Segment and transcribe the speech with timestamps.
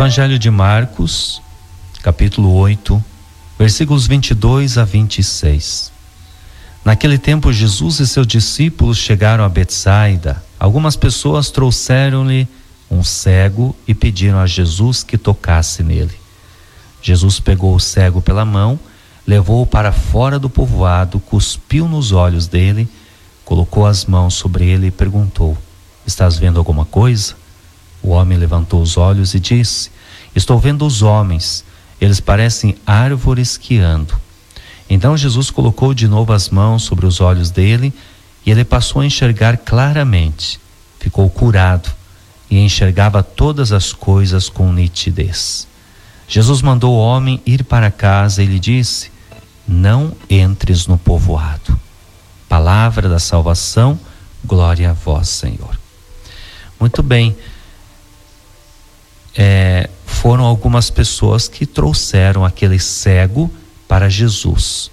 [0.00, 1.42] Evangelho de Marcos,
[2.02, 3.04] capítulo 8,
[3.58, 5.92] versículos 22 a 26.
[6.82, 10.42] Naquele tempo, Jesus e seus discípulos chegaram a Betsaida.
[10.58, 12.48] Algumas pessoas trouxeram-lhe
[12.90, 16.18] um cego e pediram a Jesus que tocasse nele.
[17.02, 18.80] Jesus pegou o cego pela mão,
[19.26, 22.88] levou-o para fora do povoado, cuspiu nos olhos dele,
[23.44, 25.58] colocou as mãos sobre ele e perguntou:
[26.06, 27.39] Estás vendo alguma coisa?
[28.02, 29.90] O homem levantou os olhos e disse:
[30.34, 31.64] Estou vendo os homens,
[32.00, 34.18] eles parecem árvores que andam.
[34.88, 37.92] Então Jesus colocou de novo as mãos sobre os olhos dele
[38.44, 40.58] e ele passou a enxergar claramente.
[40.98, 41.90] Ficou curado
[42.50, 45.68] e enxergava todas as coisas com nitidez.
[46.26, 49.10] Jesus mandou o homem ir para casa e lhe disse:
[49.66, 51.78] Não entres no povoado.
[52.48, 53.98] Palavra da salvação,
[54.44, 55.78] glória a vós, Senhor.
[56.78, 57.36] Muito bem.
[59.42, 63.50] É, foram algumas pessoas que trouxeram aquele cego
[63.88, 64.90] para Jesus.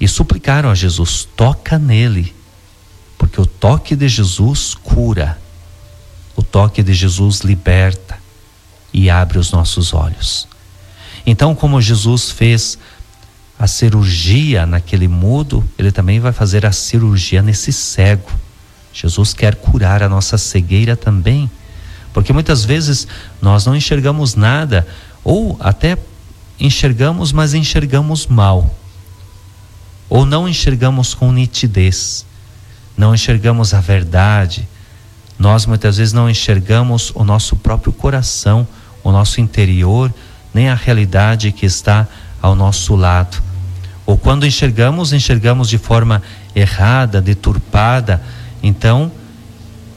[0.00, 2.34] E suplicaram a Jesus: toca nele,
[3.18, 5.38] porque o toque de Jesus cura,
[6.34, 8.18] o toque de Jesus liberta
[8.90, 10.48] e abre os nossos olhos.
[11.26, 12.78] Então, como Jesus fez
[13.58, 18.30] a cirurgia naquele mudo, ele também vai fazer a cirurgia nesse cego.
[18.94, 21.50] Jesus quer curar a nossa cegueira também,
[22.12, 23.06] porque muitas vezes
[23.40, 24.86] nós não enxergamos nada,
[25.24, 25.96] ou até
[26.58, 28.74] enxergamos, mas enxergamos mal.
[30.08, 32.24] Ou não enxergamos com nitidez,
[32.96, 34.66] não enxergamos a verdade.
[35.38, 38.66] Nós muitas vezes não enxergamos o nosso próprio coração,
[39.04, 40.12] o nosso interior,
[40.52, 42.08] nem a realidade que está
[42.40, 43.40] ao nosso lado.
[44.06, 46.22] Ou quando enxergamos, enxergamos de forma
[46.56, 48.22] errada, deturpada.
[48.62, 49.12] Então,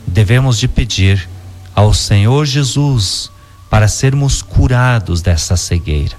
[0.06, 1.30] devemos de pedir
[1.76, 3.32] ao Senhor Jesus
[3.70, 6.16] para sermos curados dessa cegueira.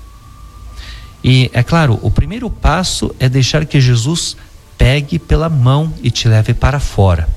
[1.22, 4.36] E é claro, o primeiro passo é deixar que Jesus
[4.76, 7.28] pegue pela mão e te leve para fora.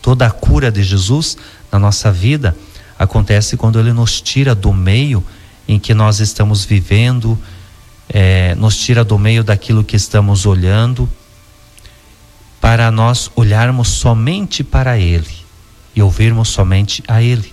[0.00, 1.36] Toda a cura de Jesus
[1.70, 2.56] na nossa vida
[2.98, 5.24] acontece quando ele nos tira do meio
[5.68, 7.38] em que nós estamos vivendo,
[8.08, 11.08] é, nos tira do meio daquilo que estamos olhando,
[12.60, 15.41] para nós olharmos somente para Ele
[15.94, 17.52] e ouvirmos somente a Ele.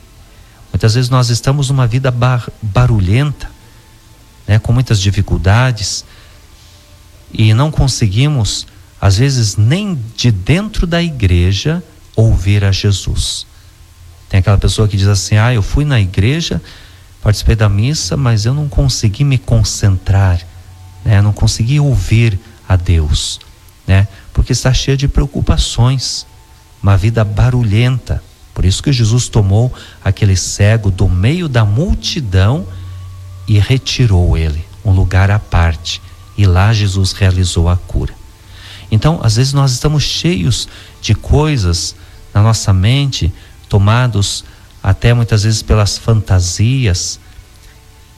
[0.72, 3.50] Muitas vezes nós estamos numa vida bar barulhenta,
[4.48, 6.06] né, com muitas dificuldades
[7.32, 8.66] e não conseguimos,
[9.00, 11.84] às vezes, nem de dentro da igreja
[12.16, 13.46] ouvir a Jesus.
[14.28, 16.62] Tem aquela pessoa que diz assim: Ah, eu fui na igreja,
[17.22, 20.42] participei da missa, mas eu não consegui me concentrar,
[21.06, 21.22] né?
[21.22, 23.40] não consegui ouvir a Deus,
[23.88, 24.08] né?
[24.34, 26.26] porque está cheia de preocupações,
[26.82, 28.24] uma vida barulhenta.
[28.60, 32.68] Por isso que Jesus tomou aquele cego do meio da multidão
[33.48, 36.02] e retirou ele, um lugar à parte.
[36.38, 38.14] E lá Jesus realizou a cura.
[38.92, 40.68] Então, às vezes nós estamos cheios
[41.02, 41.96] de coisas
[42.34, 43.32] na nossa mente,
[43.70, 44.44] tomados
[44.84, 47.18] até muitas vezes pelas fantasias.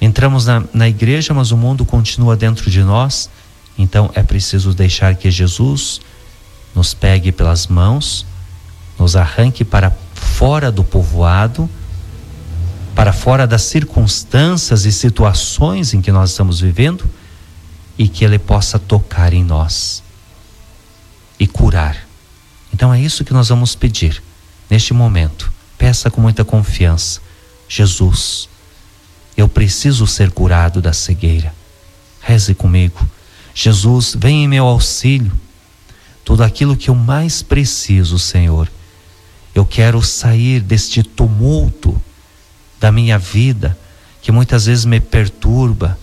[0.01, 3.29] Entramos na, na igreja, mas o mundo continua dentro de nós.
[3.77, 6.01] Então é preciso deixar que Jesus
[6.73, 8.25] nos pegue pelas mãos,
[8.97, 9.95] nos arranque para
[10.41, 11.69] fora do povoado
[12.95, 17.07] para fora das circunstâncias e situações em que nós estamos vivendo
[17.95, 20.01] e que Ele possa tocar em nós
[21.39, 22.07] e curar.
[22.73, 24.23] Então é isso que nós vamos pedir
[24.67, 25.53] neste momento.
[25.77, 27.21] Peça com muita confiança:
[27.69, 28.49] Jesus,
[29.37, 31.53] eu preciso ser curado da cegueira.
[32.19, 33.07] Reze comigo.
[33.53, 35.39] Jesus, vem em meu auxílio.
[36.25, 38.67] Tudo aquilo que eu mais preciso, Senhor.
[39.53, 42.01] Eu quero sair deste tumulto
[42.79, 43.77] da minha vida,
[44.21, 45.97] que muitas vezes me perturba,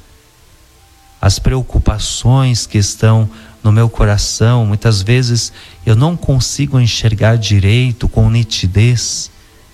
[1.20, 3.28] as preocupações que estão
[3.62, 5.52] no meu coração, muitas vezes
[5.84, 9.30] eu não consigo enxergar direito com nitidez.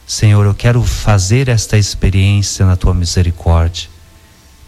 [0.06, 3.88] Senhor, eu quero fazer esta experiência na tua misericórdia.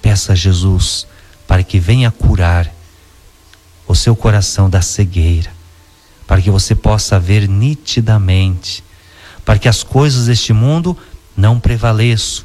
[0.02, 1.06] Peça a Jesus
[1.47, 2.70] para que venha curar
[3.87, 5.50] o seu coração da cegueira,
[6.26, 8.85] para que você possa ver nitidamente,
[9.46, 10.94] para que as coisas deste mundo
[11.37, 12.44] não prevaleço,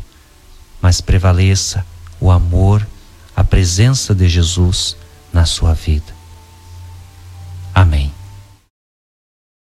[0.79, 1.83] mas prevaleça
[2.19, 2.87] o amor,
[3.35, 4.95] a presença de Jesus
[5.33, 6.20] na sua vida.